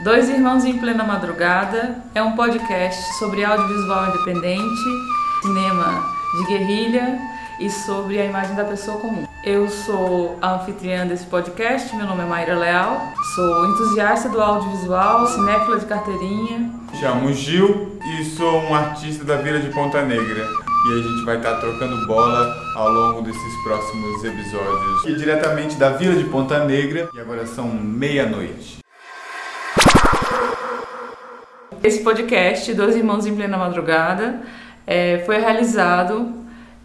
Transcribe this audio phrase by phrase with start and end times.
[0.00, 4.84] Dois Irmãos em Plena Madrugada é um podcast sobre audiovisual independente,
[5.42, 6.04] cinema
[6.36, 7.18] de guerrilha
[7.58, 9.26] e sobre a imagem da pessoa comum.
[9.42, 15.26] Eu sou a anfitriã desse podcast, meu nome é Mayra Leal, sou entusiasta do audiovisual,
[15.26, 16.70] cinéfila de carteirinha.
[17.00, 20.46] Chamo Gil e sou um artista da Vila de Ponta Negra.
[20.86, 25.06] E a gente vai estar trocando bola ao longo desses próximos episódios.
[25.06, 28.77] E diretamente da Vila de Ponta Negra, e agora são meia-noite.
[31.82, 34.40] Esse podcast, Dois Irmãos em Plena Madrugada,
[34.84, 36.34] é, foi realizado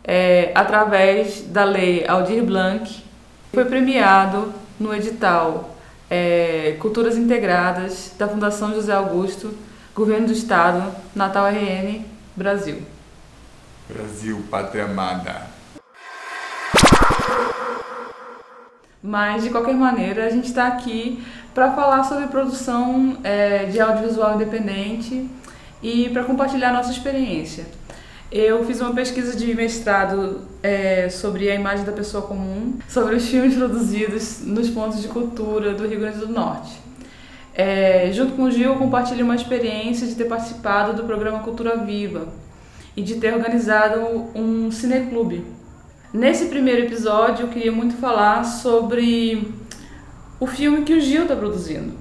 [0.03, 3.03] é, através da Lei Aldir Blanc.
[3.51, 5.75] Foi premiado no edital
[6.09, 9.57] é, Culturas Integradas da Fundação José Augusto,
[9.95, 12.05] Governo do Estado, Natal RN,
[12.35, 12.83] Brasil.
[13.89, 15.53] Brasil, pátria amada.
[19.01, 21.21] Mas, de qualquer maneira, a gente está aqui
[21.53, 25.29] para falar sobre produção é, de audiovisual independente
[25.81, 27.65] e para compartilhar nossa experiência.
[28.31, 33.27] Eu fiz uma pesquisa de mestrado é, sobre a imagem da pessoa comum, sobre os
[33.27, 36.81] filmes produzidos nos pontos de cultura do Rio Grande do Norte.
[37.53, 41.77] É, junto com o Gil, eu compartilho uma experiência de ter participado do programa Cultura
[41.77, 42.27] Viva
[42.97, 43.99] e de ter organizado
[44.33, 45.45] um cineclube.
[46.11, 49.53] Nesse primeiro episódio, eu queria muito falar sobre
[50.43, 51.93] o filme que o Gil está produzindo.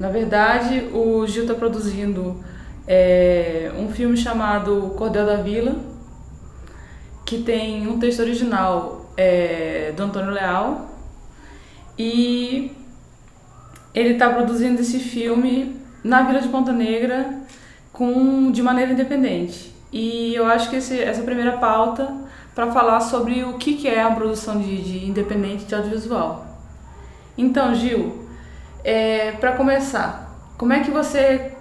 [0.00, 2.42] Na verdade, o Gil está produzindo
[2.88, 5.76] é, um filme chamado Cordel da Vila,
[7.24, 10.90] que tem um texto original é, do Antônio Leal.
[11.96, 12.72] E
[13.94, 17.42] ele está produzindo esse filme na Vila de Ponta Negra
[17.92, 19.72] com, de maneira independente.
[19.92, 22.12] E eu acho que esse, essa primeira pauta
[22.56, 26.47] para falar sobre o que, que é a produção de, de independente de audiovisual.
[27.38, 28.26] Então, Gil,
[28.82, 31.52] é, para começar, como é que você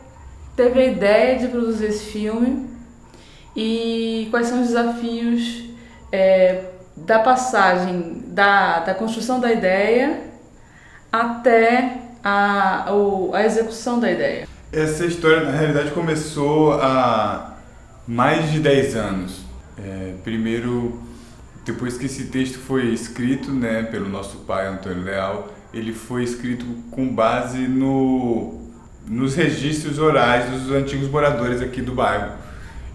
[0.55, 2.67] teve a ideia de produzir esse filme
[3.55, 5.65] e quais são os desafios
[6.11, 6.63] é,
[6.95, 10.19] da passagem da, da construção da ideia
[11.11, 12.91] até a,
[13.33, 14.47] a execução da ideia?
[14.73, 17.55] Essa história, na realidade, começou há
[18.07, 19.41] mais de 10 anos.
[19.77, 20.99] É, primeiro,
[21.63, 26.65] depois que esse texto foi escrito né, pelo nosso pai, Antônio Leal, ele foi escrito
[26.91, 28.59] com base no,
[29.07, 32.33] nos registros orais dos antigos moradores aqui do bairro.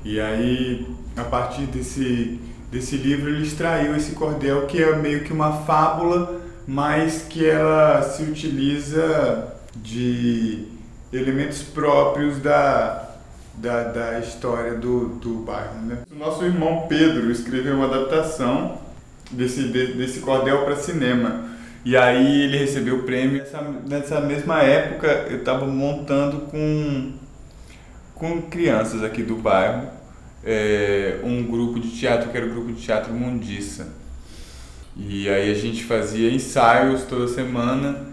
[0.04, 2.40] E aí, a partir desse,
[2.70, 8.02] desse livro, ele extraiu esse cordel, que é meio que uma fábula, mas que ela
[8.02, 10.66] se utiliza de
[11.12, 13.10] elementos próprios da,
[13.54, 15.80] da, da história do, do bairro.
[15.86, 15.98] Né?
[16.10, 18.78] O nosso irmão Pedro escreveu uma adaptação
[19.30, 21.51] desse, desse cordel para cinema.
[21.84, 23.38] E aí ele recebeu o prêmio.
[23.38, 27.12] Nessa, nessa mesma época eu estava montando com,
[28.14, 30.02] com crianças aqui do bairro
[30.44, 33.88] é, um grupo de teatro que era o grupo de teatro Mundiça.
[34.96, 38.08] E aí a gente fazia ensaios toda semana,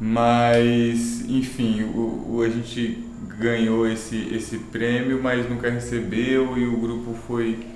[0.00, 3.04] mas enfim, o, o, a gente
[3.38, 7.66] ganhou esse, esse prêmio, mas nunca recebeu e o grupo foi,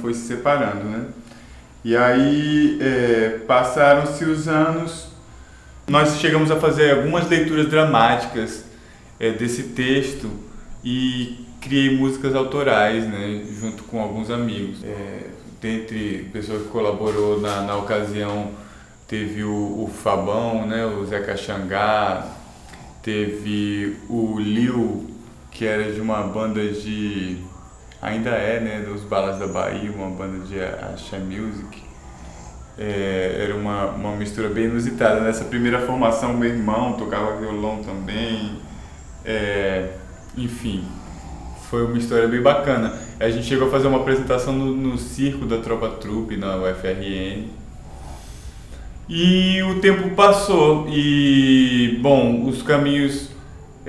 [0.00, 1.06] foi se separando, né?
[1.84, 5.08] E aí é, passaram-se os anos,
[5.88, 8.64] nós chegamos a fazer algumas leituras dramáticas
[9.18, 10.30] é, desse texto
[10.84, 14.84] e criei músicas autorais, né, junto com alguns amigos.
[14.84, 15.26] É,
[15.60, 18.50] dentre pessoas que colaborou na, na ocasião,
[19.06, 19.50] teve o,
[19.84, 22.26] o Fabão, né, o Zé Caxangá,
[23.02, 25.10] teve o Liu,
[25.50, 27.38] que era de uma banda de
[28.00, 31.82] ainda é, né, dos Balas da Bahia, uma banda de axé music.
[32.78, 35.20] É, era uma, uma mistura bem inusitada.
[35.20, 38.56] Nessa primeira formação, meu irmão tocava violão também.
[39.24, 39.90] É,
[40.36, 40.84] enfim,
[41.68, 42.94] foi uma história bem bacana.
[43.18, 47.48] A gente chegou a fazer uma apresentação no, no circo da Tropa Trupe, na UFRN.
[49.08, 53.28] E o tempo passou e, bom, os caminhos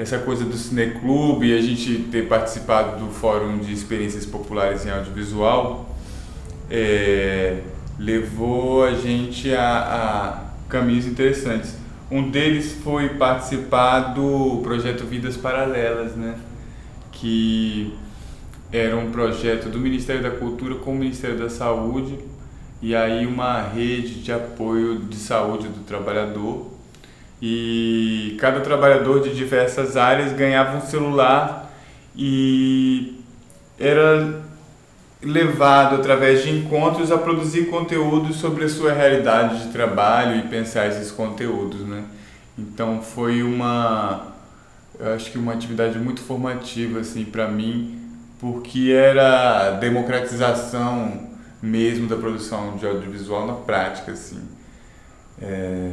[0.02, 5.96] essa coisa do cineclube, a gente ter participado do Fórum de Experiências Populares em Audiovisual,
[6.72, 7.60] é,
[8.00, 11.76] levou a gente a, a caminhos interessantes.
[12.10, 16.36] Um deles foi participar do projeto Vidas Paralelas, né?
[17.12, 17.94] que
[18.72, 22.18] era um projeto do Ministério da Cultura com o Ministério da Saúde
[22.82, 26.71] e aí uma rede de apoio de saúde do trabalhador
[27.42, 31.74] e cada trabalhador de diversas áreas ganhava um celular
[32.16, 33.20] e
[33.80, 34.42] era
[35.24, 40.88] levado através de encontros a produzir conteúdos sobre a sua realidade de trabalho e pensar
[40.88, 42.04] esses conteúdos, né?
[42.58, 44.32] Então foi uma
[45.00, 48.00] eu acho que uma atividade muito formativa assim para mim,
[48.40, 51.30] porque era democratização
[51.62, 54.42] mesmo da produção de audiovisual na prática assim.
[55.42, 55.92] É,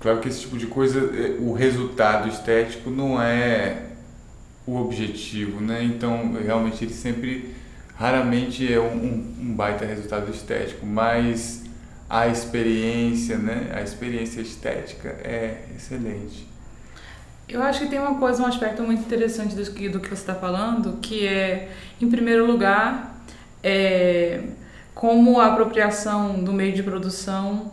[0.00, 3.82] claro que esse tipo de coisa, é, o resultado estético não é
[4.66, 5.82] o objetivo, né?
[5.82, 7.54] Então realmente ele sempre,
[7.96, 11.64] raramente é um, um baita resultado estético, mas
[12.08, 13.70] a experiência, né?
[13.74, 16.46] A experiência estética é excelente.
[17.46, 20.14] Eu acho que tem uma coisa, um aspecto muito interessante do que, do que você
[20.14, 21.70] está falando, que é,
[22.00, 23.22] em primeiro lugar,
[23.62, 24.44] é,
[24.94, 27.70] como a apropriação do meio de produção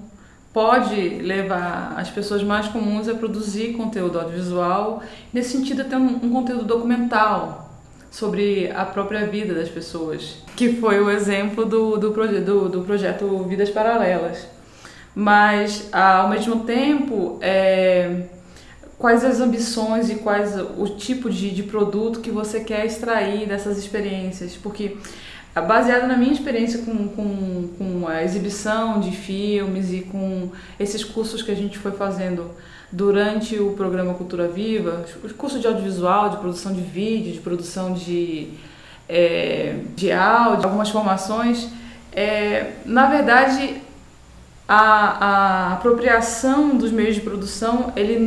[0.54, 5.02] pode levar as pessoas mais comuns a produzir conteúdo audiovisual,
[5.34, 7.70] nesse sentido, até um, um conteúdo documental
[8.10, 12.82] sobre a própria vida das pessoas, que foi o exemplo do, do, proje do, do
[12.82, 14.46] projeto Vidas Paralelas.
[15.16, 18.24] Mas, ao mesmo tempo, é,
[18.98, 23.78] quais as ambições e quais o tipo de, de produto que você quer extrair dessas
[23.78, 24.56] experiências?
[24.56, 24.98] Porque
[25.60, 30.50] baseada na minha experiência com, com, com a exibição de filmes e com
[30.80, 32.52] esses cursos que a gente foi fazendo
[32.90, 37.94] durante o programa Cultura Viva, os cursos de audiovisual, de produção de vídeo, de produção
[37.94, 38.50] de,
[39.10, 41.68] é, de áudio, algumas formações,
[42.14, 43.82] é, na verdade
[44.68, 48.18] a, a apropriação dos meios de produção ele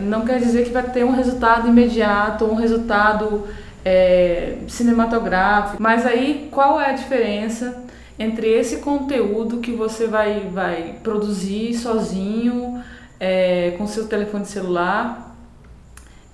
[0.00, 3.48] não quer dizer que vai ter um resultado imediato, um resultado
[3.84, 5.82] é, cinematográfico.
[5.82, 7.84] Mas aí qual é a diferença
[8.18, 12.82] entre esse conteúdo que você vai, vai produzir sozinho,
[13.18, 15.36] é, com seu telefone celular,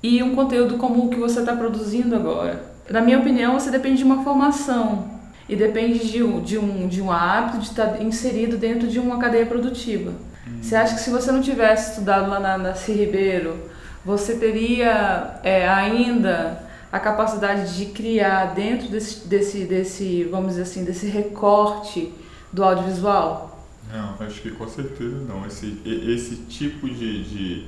[0.02, 2.62] e um conteúdo como o que você está produzindo agora?
[2.88, 5.18] Na minha opinião, você depende de uma formação
[5.48, 9.18] e depende de um, de um, de um hábito de estar inserido dentro de uma
[9.18, 10.12] cadeia produtiva.
[10.46, 10.58] Hum.
[10.60, 12.92] Você acha que se você não tivesse estudado lá na, na C.
[12.92, 13.56] Ribeiro,
[14.04, 20.84] você teria é, ainda a capacidade de criar dentro desse, desse, desse, vamos dizer assim,
[20.84, 22.12] desse recorte
[22.52, 23.66] do audiovisual?
[23.92, 25.46] Não, acho que com certeza não.
[25.46, 27.66] Esse, esse tipo de, de,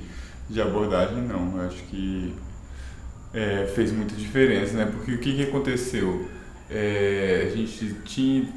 [0.49, 1.61] de abordagem não.
[1.61, 2.35] Acho que
[3.33, 4.87] é, fez muita diferença, né?
[4.87, 6.29] Porque o que, que aconteceu?
[6.71, 8.49] É, a gente tinha,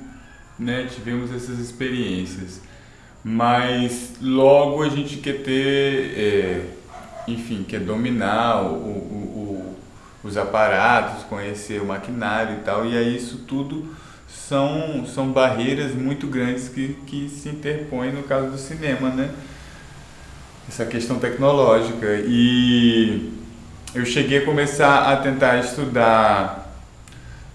[0.60, 2.62] né, tivemos essas experiências,
[3.24, 6.66] mas logo a gente quer ter, é,
[7.28, 9.23] enfim, quer dominar o, o
[10.24, 13.94] os aparatos, conhecer o maquinário e tal, e aí isso tudo
[14.28, 19.30] são, são barreiras muito grandes que, que se interpõem no caso do cinema, né?
[20.68, 22.08] Essa questão tecnológica.
[22.26, 23.34] E
[23.94, 26.74] eu cheguei a começar a tentar estudar,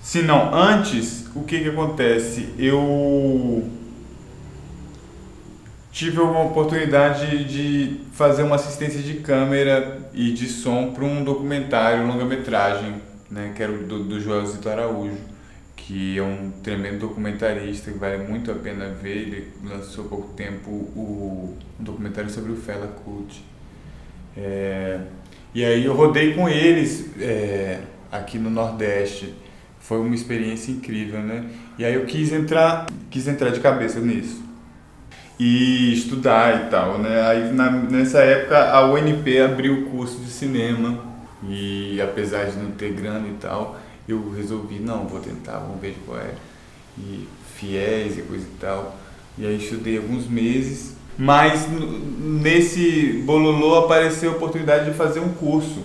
[0.00, 2.50] se não antes, o que que acontece?
[2.59, 3.77] Eu
[5.98, 12.06] tive uma oportunidade de fazer uma assistência de câmera e de som para um documentário,
[12.06, 15.18] longa-metragem, né, que era do, do Joel Zito Araújo,
[15.74, 19.16] que é um tremendo documentarista que vale muito a pena ver.
[19.16, 23.42] Ele lançou há pouco tempo o, um documentário sobre o Fela Kuti.
[24.36, 25.00] É,
[25.52, 27.80] e aí eu rodei com eles é,
[28.12, 29.34] aqui no Nordeste.
[29.80, 31.50] Foi uma experiência incrível, né?
[31.76, 34.46] E aí eu quis entrar, quis entrar de cabeça nisso
[35.38, 37.23] e estudar e tal, né?
[37.23, 40.99] Aí na, nessa época a UNP abriu o curso de cinema
[41.48, 45.96] e apesar de não ter grana e tal, eu resolvi, não, vou tentar, vamos ver
[46.05, 46.34] qual é.
[46.98, 48.98] E fiéis e coisa e tal.
[49.36, 51.69] E aí estudei alguns meses, mas
[52.19, 55.82] nesse bololô apareceu a oportunidade de fazer um curso.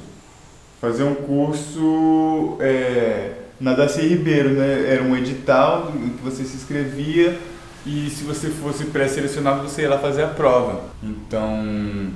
[0.81, 4.85] Fazer um curso é, na Daci Ribeiro, né?
[4.89, 7.37] Era um edital que você se inscrevia
[7.85, 10.85] e se você fosse pré-selecionado você ia lá fazer a prova.
[11.03, 12.11] Então,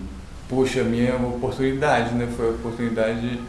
[0.48, 2.28] poxa, minha oportunidade, né?
[2.38, 3.40] Foi a oportunidade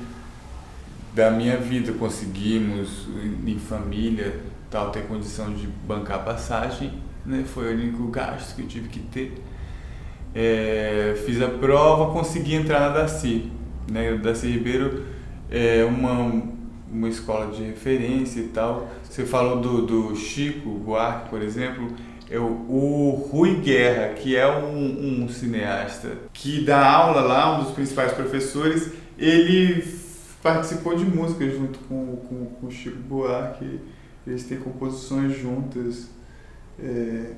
[1.14, 1.92] da minha vida.
[1.92, 3.06] Conseguimos,
[3.46, 6.92] em família, tal, ter condição de bancar a passagem,
[7.24, 7.44] né?
[7.46, 9.40] Foi o único gasto que eu tive que ter.
[10.34, 13.50] É, fiz a prova, consegui entrar na DACI.
[13.90, 14.14] Né?
[14.16, 15.04] DACI Ribeiro
[15.48, 16.42] é uma,
[16.92, 18.88] uma escola de referência e tal.
[19.08, 21.88] Você falou do, do Chico Buarque, por exemplo
[22.30, 27.72] é o, Rui Guerra, que é um, um, cineasta que dá aula lá, um dos
[27.72, 29.82] principais professores, ele
[30.42, 33.80] participou de música junto com, com, com o Chico Buarque,
[34.26, 36.10] eles têm composições juntas,
[36.78, 37.32] é,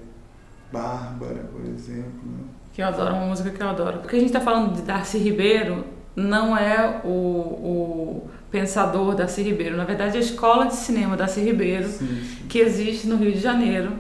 [0.73, 2.21] Bárbara, por exemplo.
[2.25, 2.45] Né?
[2.73, 3.99] Que eu adoro, uma música que eu adoro.
[3.99, 9.77] Porque a gente está falando de Darcy Ribeiro, não é o, o pensador Darcy Ribeiro,
[9.77, 12.47] na verdade é a escola de cinema Darcy Ribeiro, sim, sim.
[12.49, 13.93] que existe no Rio de Janeiro,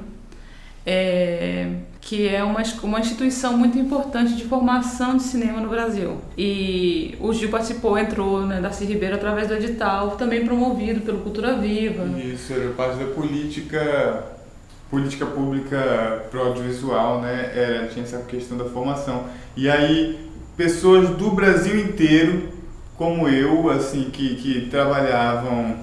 [0.87, 1.69] é,
[2.01, 6.19] que é uma, uma instituição muito importante de formação de cinema no Brasil.
[6.37, 11.57] E o Gil participou, entrou, né, Darcy Ribeiro, através do edital, também promovido pelo Cultura
[11.57, 12.05] Viva.
[12.19, 14.39] Isso, era parte da política
[14.91, 17.53] política pública pro audiovisual, né?
[17.55, 19.25] Era, tinha essa questão da formação.
[19.57, 22.49] E aí, pessoas do Brasil inteiro,
[22.97, 25.77] como eu, assim, que, que trabalhavam,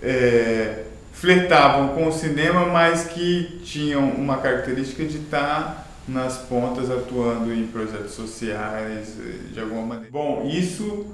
[0.00, 0.84] é,
[1.20, 7.66] flertavam com o cinema, mas que tinham uma característica de estar nas pontas atuando em
[7.66, 10.10] projetos sociais, eh, de alguma maneira.
[10.12, 11.06] Bom, isso,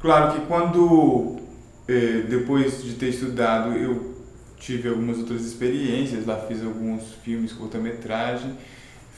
[0.00, 1.40] claro que quando,
[1.86, 4.24] é, depois de ter estudado, eu
[4.58, 8.56] tive algumas outras experiências, lá fiz alguns filmes, curta-metragem,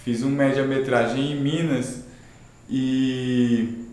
[0.04, 2.04] fiz um média-metragem em Minas
[2.68, 3.87] e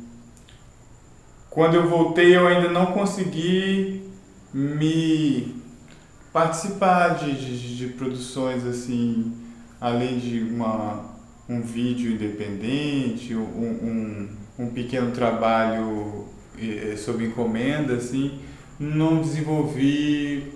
[1.50, 4.04] quando eu voltei eu ainda não consegui
[4.54, 5.60] me
[6.32, 9.34] participar de, de, de produções assim,
[9.80, 11.06] além de uma,
[11.48, 16.28] um vídeo independente, um, um, um pequeno trabalho
[16.98, 18.40] sob encomenda, assim,
[18.80, 20.54] não desenvolvi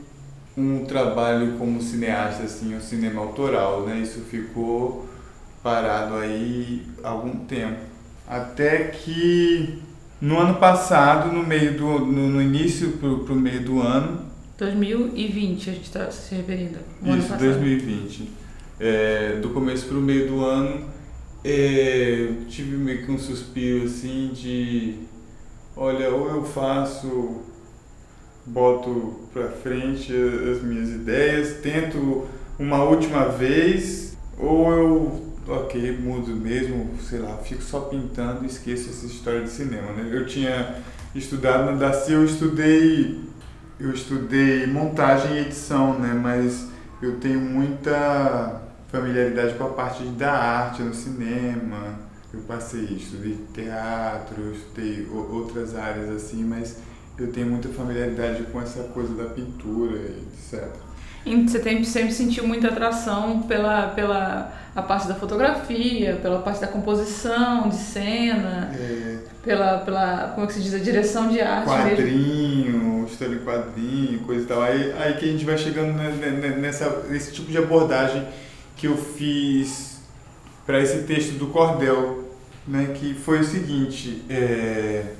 [0.55, 3.99] um trabalho como cineasta, assim, um cinema autoral, né?
[3.99, 5.07] Isso ficou
[5.63, 7.79] parado aí algum tempo.
[8.27, 9.81] Até que
[10.21, 14.32] no ano passado, no meio do no, no início pro, pro meio do ano,
[14.63, 16.79] 2020 a gente está se referindo.
[17.03, 18.29] Isso, 2020.
[18.79, 20.89] É, do começo pro meio do ano,
[21.43, 24.95] é, tive meio que um suspiro assim de
[25.75, 27.41] olha, ou eu faço
[28.45, 30.13] boto para frente
[30.51, 32.27] as minhas ideias, tento
[32.59, 38.89] uma última vez, ou eu, ok, mudo mesmo, sei lá, fico só pintando e esqueço
[38.89, 40.09] essa história de cinema, né?
[40.11, 40.75] Eu tinha
[41.15, 43.19] estudado na DACI, eu estudei,
[43.79, 46.13] eu estudei montagem e edição, né?
[46.13, 46.67] Mas
[47.01, 48.61] eu tenho muita
[48.91, 51.99] familiaridade com a parte da arte no cinema.
[52.33, 56.77] Eu passei, estudei teatro, estudei outras áreas assim, mas
[57.17, 60.67] eu tenho muita familiaridade com essa coisa da pintura, etc.
[61.25, 66.59] E você tem, sempre sentiu muita atração pela, pela a parte da fotografia, pela parte
[66.59, 71.39] da composição de cena, é, pela, pela, como é que se diz, a direção de
[71.39, 72.82] arte Quadrinho, mesmo.
[73.13, 74.61] História de quadrinho, coisa e tal.
[74.61, 78.27] Aí, aí que a gente vai chegando nessa, nesse tipo de abordagem
[78.75, 80.01] que eu fiz
[80.65, 82.29] para esse texto do Cordel,
[82.67, 84.23] né, que foi o seguinte...
[84.29, 85.13] É,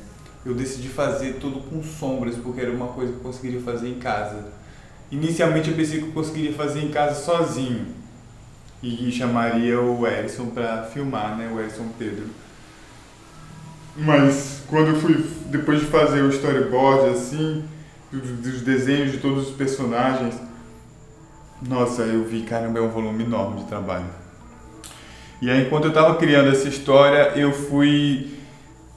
[0.45, 3.99] eu decidi fazer tudo com sombras, porque era uma coisa que eu conseguiria fazer em
[3.99, 4.51] casa.
[5.09, 7.87] Inicialmente eu pensei que eu conseguiria fazer em casa sozinho
[8.81, 12.25] e chamaria o Erison para filmar, né, o Erison Pedro.
[13.95, 17.63] Mas quando eu fui, depois de fazer o storyboard assim,
[18.21, 20.35] dos desenhos de todos os personagens,
[21.67, 24.05] nossa, eu vi, caramba, é um volume enorme de trabalho.
[25.41, 28.37] E aí, enquanto eu estava criando essa história, eu fui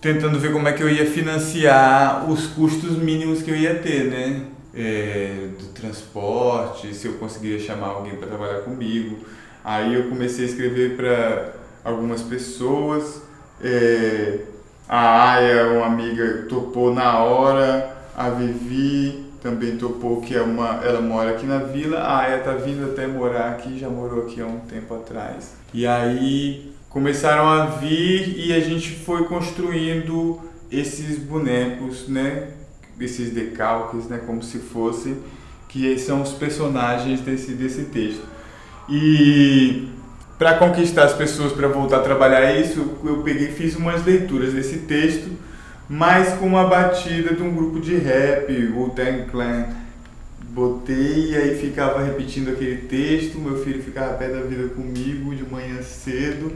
[0.00, 4.04] tentando ver como é que eu ia financiar os custos mínimos que eu ia ter,
[4.04, 4.42] né?
[4.74, 9.18] É, do transporte, se eu conseguiria chamar alguém para trabalhar comigo.
[9.64, 13.22] Aí eu comecei a escrever para algumas pessoas.
[13.60, 14.40] É,
[14.88, 17.95] a Aya, uma amiga, topou na hora.
[18.16, 21.98] A Vivi também topou, que é uma, ela mora aqui na vila.
[21.98, 25.52] A Aya tá vindo até morar aqui, já morou aqui há um tempo atrás.
[25.74, 30.40] E aí começaram a vir e a gente foi construindo
[30.72, 32.48] esses bonecos, né?
[32.98, 34.18] Esses decalques, né?
[34.26, 35.18] Como se fossem,
[35.68, 38.22] que são os personagens desse, desse texto.
[38.88, 39.90] E
[40.38, 44.78] para conquistar as pessoas para voltar a trabalhar isso, eu peguei fiz umas leituras desse
[44.78, 45.30] texto,
[45.88, 49.66] mas com uma batida de um grupo de rap, o Tang Clan.
[50.50, 55.44] Botei e aí ficava repetindo aquele texto, meu filho ficava pé da vida comigo de
[55.44, 56.50] manhã cedo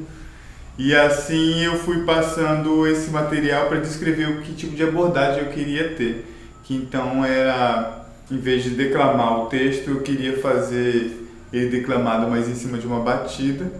[0.82, 5.50] e assim eu fui passando esse material para descrever o que tipo de abordagem eu
[5.50, 6.24] queria ter.
[6.64, 12.48] Que então era, em vez de declamar o texto, eu queria fazer ele declamado mais
[12.48, 13.70] em cima de uma batida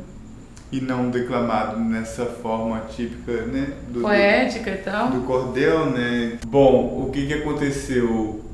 [0.73, 3.73] e não declamado nessa forma típica, né?
[3.89, 5.11] Do, Poética do, e tal.
[5.11, 6.39] Do cordel, né?
[6.47, 8.45] Bom, o que que aconteceu?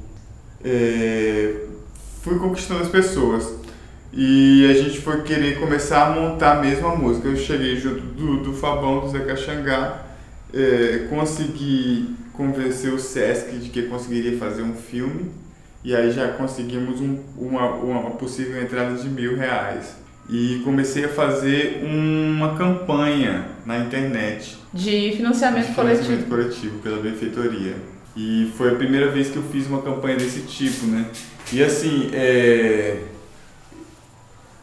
[0.65, 1.67] É,
[2.23, 3.55] fui conquistando as pessoas.
[4.13, 7.29] E a gente foi querer começar a montar mesmo a música.
[7.29, 10.07] Eu cheguei junto do, do Fabão, do Zé Caxangá,
[10.55, 15.31] é, consegui convencer o Sesc de que conseguiria fazer um filme,
[15.85, 19.97] e aí já conseguimos um, uma, uma possível entrada de mil reais.
[20.29, 24.59] E comecei a fazer uma campanha na internet.
[24.75, 26.29] De financiamento, de financiamento coletivo.
[26.29, 27.77] coletivo pela benfeitoria.
[28.17, 31.07] E foi a primeira vez que eu fiz uma campanha desse tipo, né?
[31.53, 33.03] E assim, é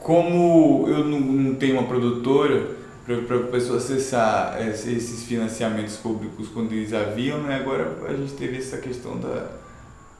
[0.03, 6.93] como eu não, tenho uma produtora para a pessoa acessar esses financiamentos públicos quando eles
[6.93, 7.55] haviam, né?
[7.55, 9.49] agora a gente teve essa questão da,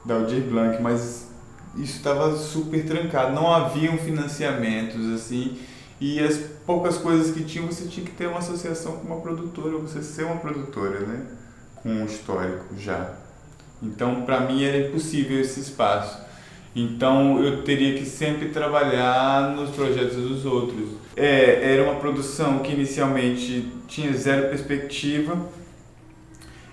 [0.04, 1.30] da Aldir Blanc, mas
[1.76, 5.58] isso estava super trancado, não haviam financiamentos assim,
[6.00, 9.78] e as poucas coisas que tinham você tinha que ter uma associação com uma produtora,
[9.78, 11.26] você ser uma produtora, né?
[11.84, 13.12] com um histórico já.
[13.82, 16.24] Então, para mim era impossível esse espaço.
[16.74, 20.88] Então eu teria que sempre trabalhar nos projetos dos outros.
[21.16, 25.38] É, era uma produção que inicialmente tinha zero perspectiva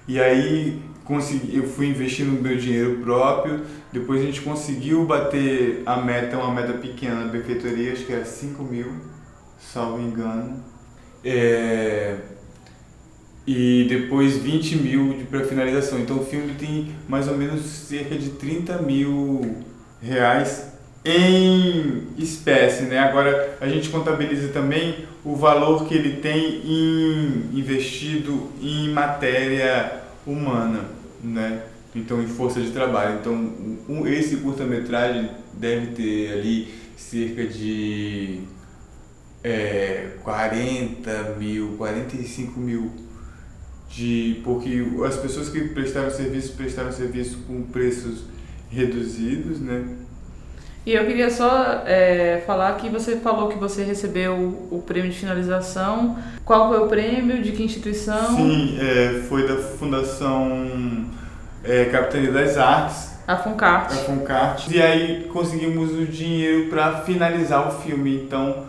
[0.08, 3.62] e aí consegui, eu fui investindo meu dinheiro próprio.
[3.91, 8.24] Depois a gente conseguiu bater a meta, uma meta pequena da benfeitoria, acho que era
[8.24, 8.88] 5 mil,
[9.60, 10.63] salvo engano.
[11.24, 12.17] É,
[13.45, 16.00] e depois 20 mil para finalização.
[16.00, 19.57] Então o filme tem mais ou menos cerca de 30 mil
[20.01, 20.71] reais
[21.03, 23.00] em espécie, né?
[23.00, 30.86] Agora a gente contabiliza também o valor que ele tem em, investido em matéria humana,
[31.24, 31.63] né?
[31.95, 33.19] Então em força de trabalho.
[33.19, 33.33] Então
[33.89, 38.41] um, esse curta-metragem deve ter ali cerca de
[39.43, 42.91] é, 40 mil, 45 mil
[43.89, 48.24] de porque as pessoas que prestaram serviço prestaram serviço com preços
[48.69, 49.98] reduzidos, né?
[50.83, 55.17] E eu queria só é, falar que você falou que você recebeu o prêmio de
[55.19, 56.17] finalização.
[56.43, 57.43] Qual foi o prêmio?
[57.43, 58.36] De que instituição?
[58.36, 61.05] Sim, é, foi da Fundação
[61.63, 63.11] é, Capitania das Artes.
[63.27, 63.91] A Funcart.
[63.91, 64.67] A Funcart.
[64.69, 68.23] E aí conseguimos o dinheiro para finalizar o filme.
[68.23, 68.65] Então,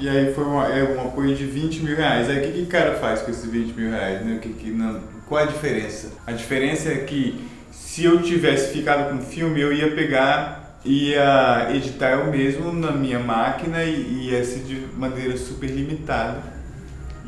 [0.00, 2.28] e aí foi uma, é, um apoio de 20 mil reais.
[2.28, 4.24] Aí o que, que o cara faz com esses 20 mil reais?
[4.24, 4.36] Né?
[4.36, 6.12] O que, que, não, qual a diferença?
[6.26, 11.68] A diferença é que se eu tivesse ficado com o filme, eu ia pegar, ia
[11.74, 16.55] editar eu mesmo na minha máquina e ia ser de maneira super limitada.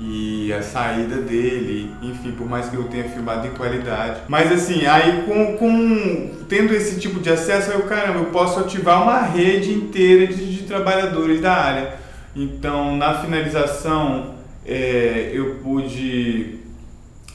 [0.01, 4.21] E a saída dele, enfim, por mais que eu tenha filmado em qualidade.
[4.29, 9.03] Mas assim, aí com, com tendo esse tipo de acesso, eu, caramba, eu posso ativar
[9.03, 11.95] uma rede inteira de, de trabalhadores da área.
[12.37, 16.61] Então, na finalização, é, eu pude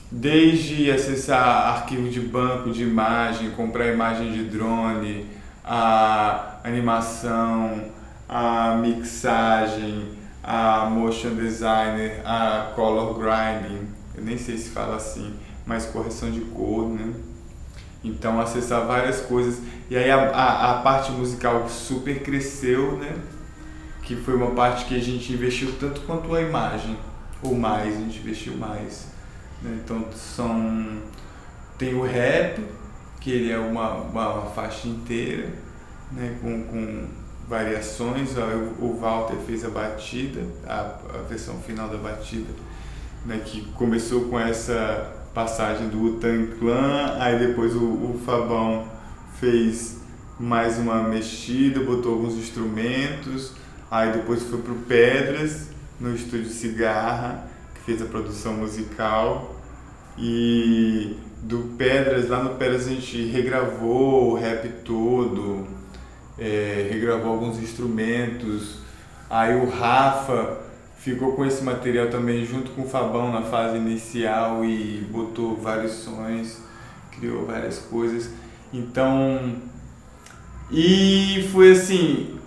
[0.10, 5.26] desde acessar arquivo de banco de imagem, comprar imagem de drone,
[5.66, 7.86] a animação,
[8.30, 10.10] a mixagem,
[10.44, 15.34] a motion designer, a color grading, eu nem sei se fala assim,
[15.66, 17.14] mas correção de cor, né?
[18.04, 23.16] Então acessar várias coisas e aí a, a, a parte musical super cresceu, né?
[24.02, 26.98] Que foi uma parte que a gente investiu tanto quanto a imagem,
[27.42, 29.08] ou mais, a gente investiu mais.
[29.62, 29.80] Né?
[29.82, 31.02] Então são
[31.78, 32.62] tem o rap,
[33.22, 35.50] que ele é uma, uma, uma faixa inteira,
[36.12, 36.38] né?
[36.42, 37.08] com, com
[37.54, 38.32] variações.
[38.80, 42.50] O Walter fez a batida, a, a versão final da batida,
[43.26, 43.42] né?
[43.46, 48.88] que começou com essa passagem do Utan Clan, aí depois o, o Fabão
[49.39, 50.02] fez
[50.39, 53.54] mais uma mexida, botou alguns instrumentos,
[53.89, 59.56] aí depois foi pro Pedras, no estúdio Cigarra, que fez a produção musical,
[60.18, 65.68] e do Pedras, lá no Pedras a gente regravou o rap todo,
[67.04, 68.78] regravou alguns instrumentos.
[69.30, 70.60] Aí o Rafa
[70.98, 75.92] ficou com esse material também junto com o Fabão na fase inicial e botou vários
[75.92, 76.60] sons,
[77.12, 78.30] criou várias coisas.
[78.72, 79.56] Então,
[80.72, 82.39] e foi assim,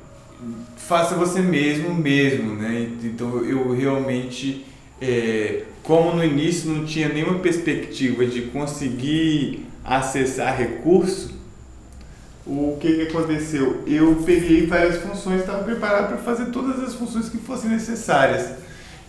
[0.77, 2.91] faça você mesmo mesmo, né?
[3.05, 4.65] Então eu realmente
[5.01, 11.36] é, como no início não tinha nenhuma perspectiva de conseguir acessar recurso,
[12.47, 13.83] o que, que aconteceu?
[13.87, 18.55] Eu peguei várias funções, estava preparado para fazer todas as funções que fossem necessárias.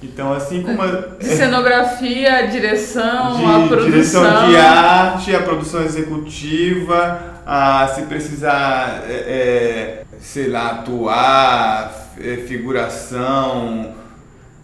[0.01, 5.83] Então, assim como a, de cenografia, direção, de, a produção, direção de arte, a produção
[5.83, 13.95] executiva, a se precisar, é, é sei lá, atuar, é, figuração,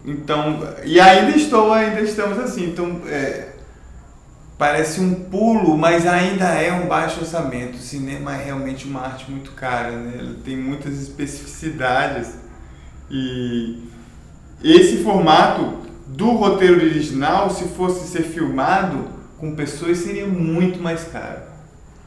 [0.06, 2.66] então, e ainda estou, ainda estamos assim.
[2.66, 3.53] Então, é,
[4.63, 7.73] parece um pulo, mas ainda é um baixo orçamento.
[7.73, 10.13] O cinema é realmente uma arte muito cara, né?
[10.19, 12.38] Ela tem muitas especificidades.
[13.12, 13.84] E
[14.63, 19.06] esse formato do roteiro original, se fosse ser filmado
[19.38, 21.41] com pessoas, seria muito mais caro.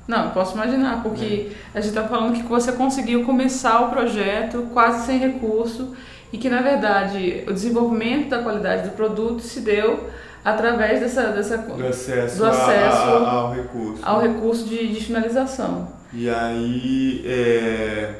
[0.09, 1.79] Não, posso imaginar, porque é.
[1.79, 5.95] a gente está falando que você conseguiu começar o projeto quase sem recurso
[6.33, 10.09] e que na verdade o desenvolvimento da qualidade do produto se deu
[10.47, 15.05] através dessa, dessa do acesso, do acesso a, a, ao recurso, ao recurso de, de
[15.05, 15.89] finalização.
[16.13, 18.15] E aí é,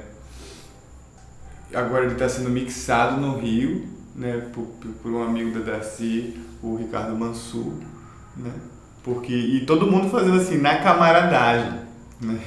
[1.73, 3.87] agora ele está sendo mixado no Rio,
[4.17, 4.67] né, por,
[5.01, 7.75] por um amigo da Darcy, o Ricardo Mansur,
[8.37, 8.51] né?
[9.05, 11.79] Porque, e todo mundo fazendo assim, na camaradagem.
[12.21, 12.41] Né?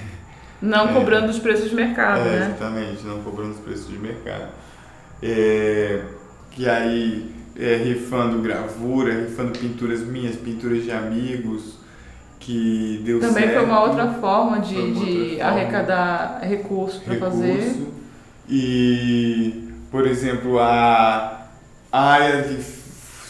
[0.62, 2.46] Não é, cobrando os preços de mercado, é, né?
[2.48, 4.50] Exatamente, não cobrando os preços de mercado.
[5.24, 6.04] É,
[6.52, 11.78] que aí, é, rifando gravura, rifando pinturas minhas, pinturas de amigos,
[12.40, 13.56] que deu Também certo.
[13.56, 15.44] foi uma outra forma de, uma de outra forma.
[15.44, 17.88] arrecadar recursos para fazer.
[18.48, 21.48] E, por exemplo, a
[21.92, 22.58] área de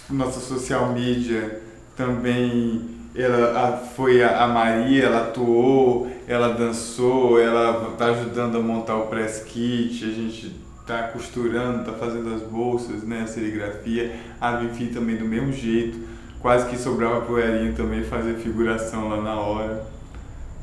[0.09, 1.61] nossa social media
[1.95, 8.61] também ela a, foi a, a, Maria, ela atuou, ela dançou, ela está ajudando a
[8.61, 10.55] montar o press kit, a gente
[10.89, 15.99] está costurando, está fazendo as bolsas, né, a serigrafia, a Vivi também do mesmo jeito,
[16.39, 19.85] quase que sobrava pro Erinho também fazer figuração lá na hora.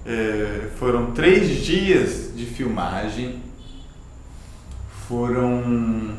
[0.05, 3.41] É, foram três dias de filmagem,
[5.07, 6.17] foram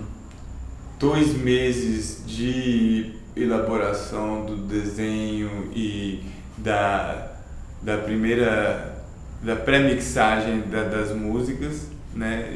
[0.97, 6.23] dois meses de elaboração do desenho e
[6.57, 7.33] da,
[7.81, 8.95] da primeira
[9.41, 12.49] da pré-mixagem da, das músicas, né?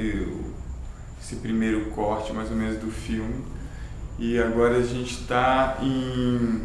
[1.22, 3.44] Esse primeiro corte mais ou menos do filme.
[4.18, 6.62] E agora a gente está em.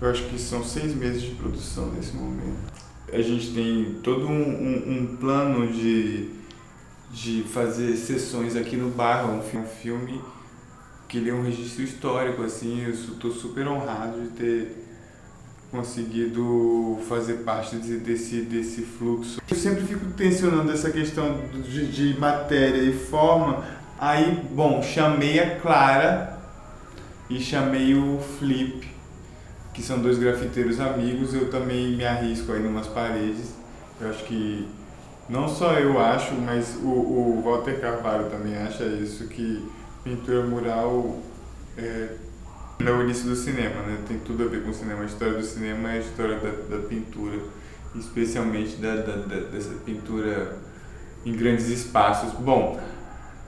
[0.00, 2.72] Eu acho que são seis meses de produção nesse momento.
[3.12, 6.30] A gente tem todo um, um, um plano de,
[7.10, 10.20] de fazer sessões aqui no bairro, um filme, um filme
[11.08, 14.87] que ele é um registro histórico, assim, eu estou super honrado de ter
[15.70, 19.40] conseguido fazer parte desse, desse fluxo.
[19.48, 23.64] Eu sempre fico tensionando essa questão de, de matéria e forma,
[23.98, 26.38] aí, bom, chamei a Clara
[27.28, 28.88] e chamei o Flip,
[29.74, 33.54] que são dois grafiteiros amigos, eu também me arrisco aí numas paredes,
[34.00, 34.66] eu acho que
[35.28, 39.62] não só eu acho, mas o, o Walter Carvalho também acha isso, que
[40.02, 41.18] pintura mural
[41.76, 42.14] é,
[42.78, 43.98] no início do cinema, né?
[44.06, 45.02] Tem tudo a ver com o cinema.
[45.02, 47.38] A história do cinema é a história da, da pintura,
[47.94, 49.16] especialmente da, da,
[49.50, 50.56] dessa pintura
[51.24, 52.32] em grandes espaços.
[52.34, 52.80] Bom,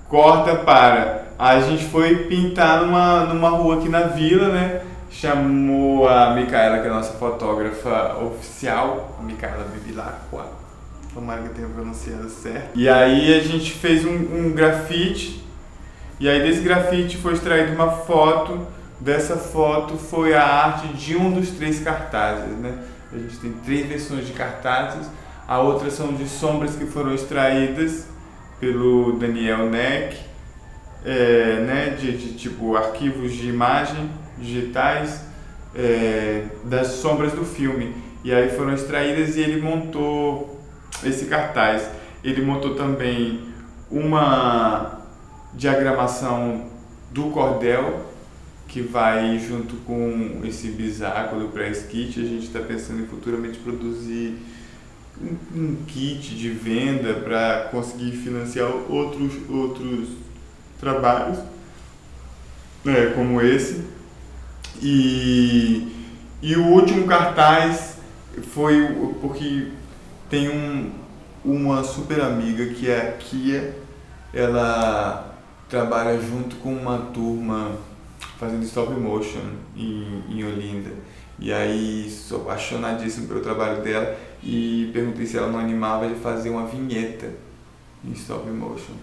[0.08, 1.28] corta para.
[1.38, 4.82] A gente foi pintar numa, numa rua aqui na vila, né?
[5.10, 10.46] Chamou a Micaela, que é a nossa fotógrafa oficial, a Micaela Bibilacqua.
[11.14, 12.78] Tomara que eu tenha pronunciado certo.
[12.78, 15.40] E aí a gente fez um, um grafite
[16.20, 18.66] e aí desse grafite foi extraída uma foto,
[19.00, 22.78] dessa foto foi a arte de um dos três cartazes, né?
[23.12, 25.08] A gente tem três versões de cartazes,
[25.48, 28.06] a outra são de sombras que foram extraídas
[28.60, 30.16] pelo Daniel Neck,
[31.04, 35.24] é, né, de, de, tipo arquivos de imagem digitais
[35.74, 37.96] é, das sombras do filme.
[38.22, 40.60] E aí foram extraídas e ele montou
[41.02, 41.88] esse cartaz.
[42.22, 43.48] Ele montou também
[43.90, 45.00] uma
[45.54, 46.66] diagramação
[47.10, 48.09] do cordel
[48.70, 52.20] que vai junto com esse bisaco do press kit.
[52.20, 54.38] A gente está pensando em futuramente produzir
[55.20, 60.10] um, um kit de venda para conseguir financiar outros, outros
[60.78, 61.38] trabalhos
[62.84, 63.84] né, como esse.
[64.80, 65.92] E,
[66.40, 67.98] e o último cartaz
[68.52, 68.86] foi
[69.20, 69.72] porque
[70.30, 70.92] tem um,
[71.44, 73.76] uma super amiga que é a Kia,
[74.32, 75.36] ela
[75.68, 77.89] trabalha junto com uma turma
[78.40, 79.42] fazendo stop motion
[79.76, 80.90] em, em Olinda.
[81.38, 86.48] E aí sou apaixonadíssimo pelo trabalho dela e perguntei se ela não animava de fazer
[86.48, 87.30] uma vinheta
[88.02, 88.94] em stop motion.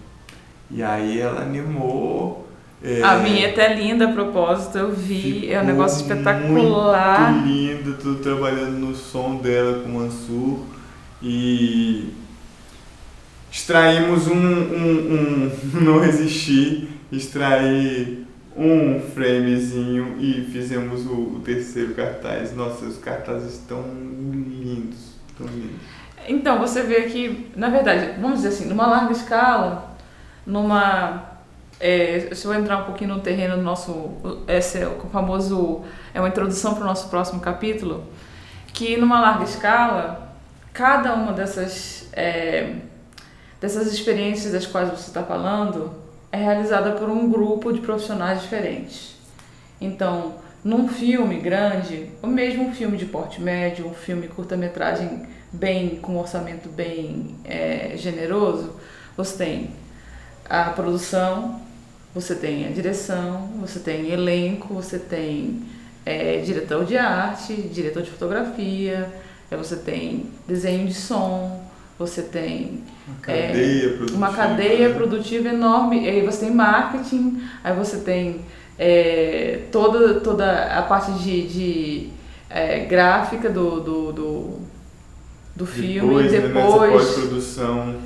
[0.68, 2.48] E aí ela animou.
[2.82, 7.32] É, a vinheta é linda a propósito, eu vi, é um negócio espetacular.
[7.32, 10.60] Muito lindo, tudo trabalhando no som dela com o Mansur.
[11.20, 12.12] E
[13.50, 15.50] extraímos um, um, um
[15.82, 18.27] não resistir, extrair
[18.58, 22.54] um framezinho e fizemos o, o, terceiro cartaz.
[22.54, 25.80] Nossa, os cartazes estão lindos, tão lindos.
[26.26, 29.96] Então, você vê que, na verdade, vamos dizer assim, numa larga escala,
[30.44, 31.38] numa...
[31.80, 34.10] É, se eu entrar um pouquinho no terreno do nosso...
[34.48, 35.84] Esse é o famoso...
[36.12, 38.04] É uma introdução para o nosso próximo capítulo,
[38.74, 40.34] que numa larga escala,
[40.72, 42.08] cada uma dessas...
[42.12, 42.74] É,
[43.60, 49.16] dessas experiências das quais você está falando é realizada por um grupo de profissionais diferentes.
[49.80, 55.96] Então, num filme grande, ou mesmo um filme de porte médio, um filme curta-metragem bem
[55.96, 58.74] com um orçamento bem é, generoso,
[59.16, 59.70] você tem
[60.48, 61.60] a produção,
[62.14, 65.62] você tem a direção, você tem elenco, você tem
[66.04, 69.12] é, diretor de arte, diretor de fotografia,
[69.50, 71.67] você tem desenho de som,
[71.98, 74.16] você tem uma cadeia, é, produtiva.
[74.16, 78.42] uma cadeia produtiva enorme, e aí você tem marketing, aí você tem
[78.78, 82.10] é, toda, toda a parte de, de
[82.48, 84.58] é, gráfica do, do, do,
[85.56, 86.54] do filme, depois, depois...
[86.54, 87.96] Né, pós-produção,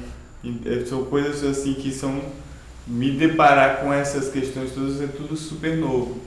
[0.64, 2.20] é, são coisas assim que são...
[2.84, 6.20] Me deparar com essas questões todas é tudo super novo.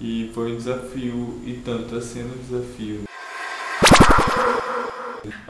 [0.00, 3.09] E foi um desafio, e tanto está sendo um desafio.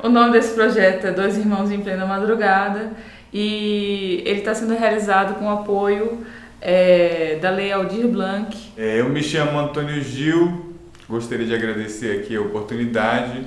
[0.02, 2.92] O nome desse projeto é Dois Irmãos em Plena Madrugada
[3.32, 6.24] e ele está sendo realizado com apoio
[6.60, 8.56] é, da Lei Aldir Blanc.
[8.76, 10.74] É, eu me chamo Antônio Gil,
[11.08, 13.46] gostaria de agradecer aqui a oportunidade.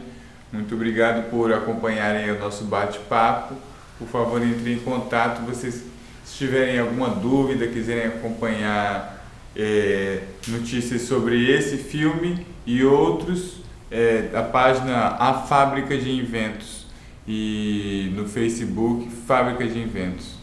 [0.51, 3.55] Muito obrigado por acompanharem o nosso bate-papo.
[3.97, 5.41] Por favor, entrem em contato.
[5.45, 5.83] Vocês,
[6.23, 13.62] se tiverem alguma dúvida, quiserem acompanhar é, notícias sobre esse filme e outros,
[13.93, 16.87] é, a página A Fábrica de Inventos
[17.27, 20.33] e no Facebook Fábrica de Inventos.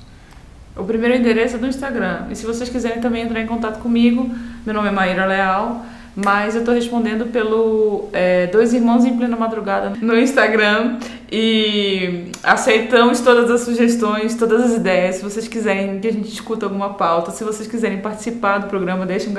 [0.77, 2.29] O primeiro endereço é do Instagram.
[2.31, 4.31] E se vocês quiserem também entrar em contato comigo,
[4.65, 9.37] meu nome é Maíra Leal, mas eu estou respondendo pelo é, Dois Irmãos em Plena
[9.37, 10.99] Madrugada no Instagram
[11.31, 15.17] e aceitamos todas as sugestões, todas as ideias.
[15.17, 19.07] Se vocês quiserem que a gente discuta alguma pauta, se vocês quiserem participar do programa,
[19.07, 19.33] deixem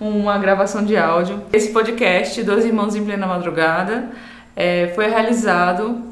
[0.00, 1.40] uma gravação de áudio.
[1.52, 4.10] Esse podcast, Dois Irmãos em Plena Madrugada,
[4.56, 6.02] é, foi realizado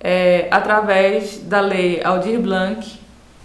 [0.00, 2.98] é, através da lei Aldir Blanc,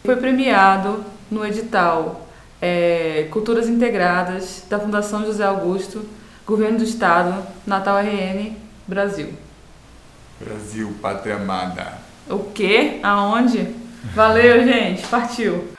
[0.06, 2.25] foi premiado no edital
[2.66, 6.04] é, Culturas Integradas da Fundação José Augusto,
[6.48, 8.56] Governo do Estado, Natal RN,
[8.88, 9.34] Brasil.
[10.40, 11.94] Brasil, pátria amada.
[12.28, 13.00] O quê?
[13.04, 13.76] Aonde?
[14.16, 15.06] Valeu, gente.
[15.08, 15.75] Partiu.